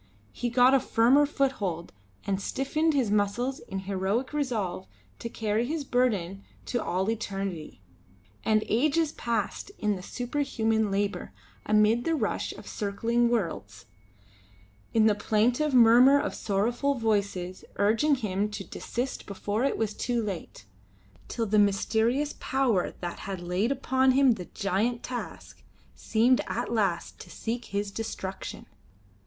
[0.31, 1.93] He got a firmer foothold
[2.25, 4.87] and stiffened his muscles in heroic resolve
[5.19, 7.83] to carry his burden to all eternity.
[8.43, 11.33] And ages passed in the superhuman labour,
[11.67, 13.85] amidst the rush of circling worlds;
[14.91, 20.23] in the plaintive murmur of sorrowful voices urging him to desist before it was too
[20.23, 20.65] late
[21.27, 25.61] till the mysterious power that had laid upon him the giant task
[25.93, 28.65] seemed at last to seek his destruction.